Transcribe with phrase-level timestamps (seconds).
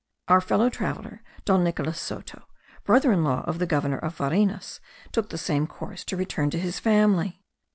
[0.29, 2.47] Our fellow traveller, Don Nicolas Soto,
[2.83, 4.79] brother in law of the governor of Varinas,
[5.11, 7.43] took the same course to return to his family.